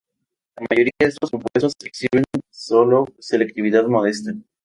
[0.57, 4.33] La mayoría de estos compuestos exhiben solo selectividad modesta.